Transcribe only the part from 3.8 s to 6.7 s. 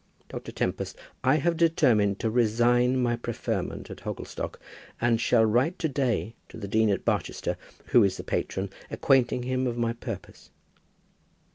at Hogglestock, and shall write to day to the